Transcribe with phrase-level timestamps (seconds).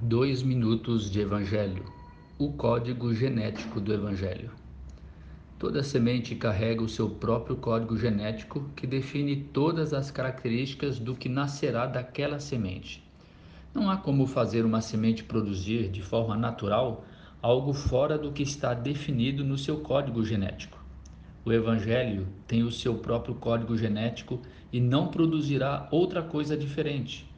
[0.00, 1.84] Dois minutos de Evangelho.
[2.38, 4.52] O código genético do Evangelho.
[5.58, 11.28] Toda semente carrega o seu próprio código genético que define todas as características do que
[11.28, 13.02] nascerá daquela semente.
[13.74, 17.04] Não há como fazer uma semente produzir de forma natural
[17.42, 20.78] algo fora do que está definido no seu código genético.
[21.44, 24.40] O Evangelho tem o seu próprio código genético
[24.72, 27.28] e não produzirá outra coisa diferente.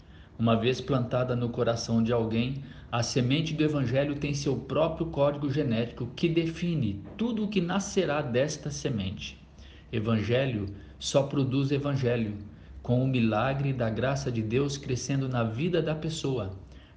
[0.41, 5.52] Uma vez plantada no coração de alguém, a semente do Evangelho tem seu próprio código
[5.52, 9.38] genético que define tudo o que nascerá desta semente.
[9.92, 10.64] Evangelho
[10.98, 12.38] só produz Evangelho,
[12.83, 16.52] com o milagre da graça de Deus crescendo na vida da pessoa.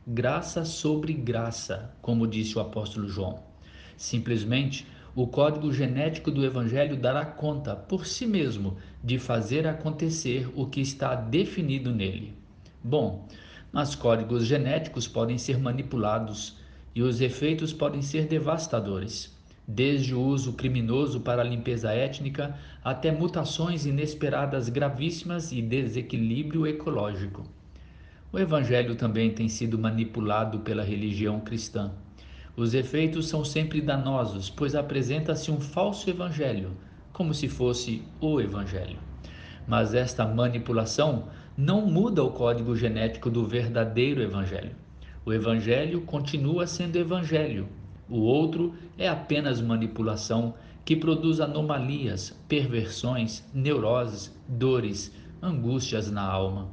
[0.08, 3.44] Graça sobre graça, como disse o apóstolo João.
[3.98, 10.66] Simplesmente, o código genético do Evangelho dará conta por si mesmo de fazer acontecer o
[10.66, 12.42] que está definido nele.
[12.84, 13.26] Bom,
[13.72, 16.58] mas códigos genéticos podem ser manipulados
[16.94, 19.34] e os efeitos podem ser devastadores,
[19.66, 27.46] desde o uso criminoso para a limpeza étnica até mutações inesperadas gravíssimas e desequilíbrio ecológico.
[28.34, 31.94] O evangelho também tem sido manipulado pela religião cristã.
[32.58, 36.76] Os efeitos são sempre danosos, pois apresenta-se um falso evangelho,
[37.14, 39.13] como se fosse o evangelho.
[39.68, 44.76] Mas esta manipulação não muda o código genético do verdadeiro evangelho.
[45.26, 47.68] O evangelho continua sendo evangelho.
[48.10, 50.54] O outro é apenas manipulação
[50.86, 56.70] que produz anomalias, perversões, neuroses, dores, angústias na alma.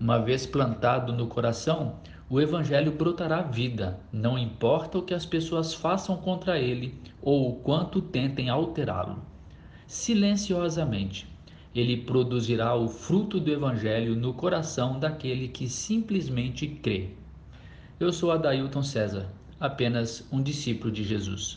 [0.00, 1.96] Uma vez plantado no coração,
[2.28, 7.54] o Evangelho brotará vida, não importa o que as pessoas façam contra ele ou o
[7.56, 9.22] quanto tentem alterá-lo.
[9.86, 11.28] Silenciosamente,
[11.74, 17.08] ele produzirá o fruto do Evangelho no coração daquele que simplesmente crê.
[17.98, 21.52] Eu sou Adailton César, apenas um discípulo de Jesus.